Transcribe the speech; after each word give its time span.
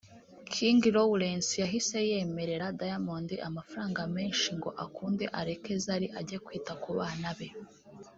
King 0.53 0.79
Lawrence 0.97 1.51
yahise 1.63 1.97
yemerera 2.09 2.67
Diamond 2.79 3.29
amafaranga 3.49 4.01
menshi 4.15 4.49
ngo 4.57 4.69
akunde 4.83 5.25
areke 5.39 5.71
Zari 5.85 6.07
ajye 6.19 6.37
kwita 6.45 6.73
ku 6.83 6.89
bana 6.97 7.31
be 7.37 7.47